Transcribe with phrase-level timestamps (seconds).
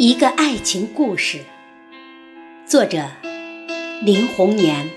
[0.00, 1.40] 一个爱情故事，
[2.64, 3.10] 作者
[4.00, 4.88] 林红年，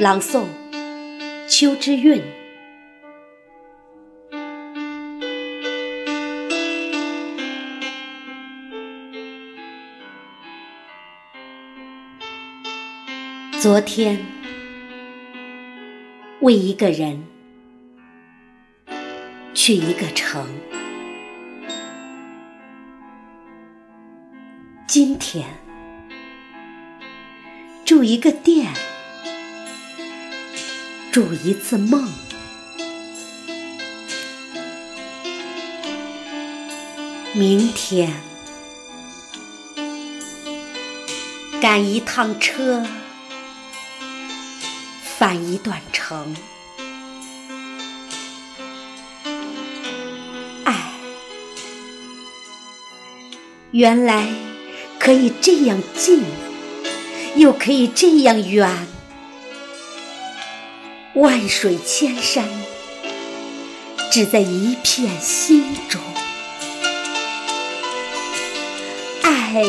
[0.00, 0.46] 朗诵
[1.46, 2.22] 秋之韵。
[13.60, 14.18] 昨天，
[16.40, 17.22] 为一个人
[19.52, 20.46] 去一个城。
[24.94, 25.46] 今天
[27.82, 28.74] 住一个店，
[31.10, 32.12] 住一次梦。
[37.32, 38.12] 明天
[41.58, 42.86] 赶一趟车，
[45.16, 46.36] 返一段程。
[50.66, 50.92] 爱，
[53.70, 54.51] 原来。
[55.04, 56.22] 可以这样近，
[57.34, 58.86] 又可以这样远，
[61.16, 62.48] 万水千山，
[64.12, 66.00] 只在一片心中。
[69.22, 69.64] 爱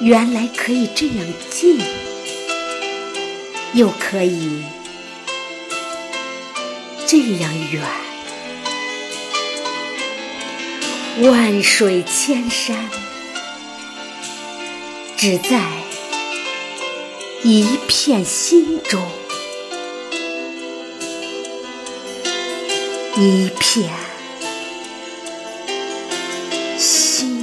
[0.00, 1.78] 原来可以这样近，
[3.74, 4.62] 又可以
[7.06, 7.82] 这样远，
[11.30, 12.74] 万水千山。
[15.26, 15.60] 只在
[17.42, 19.02] 一片心中，
[23.16, 23.90] 一片
[26.78, 27.35] 心。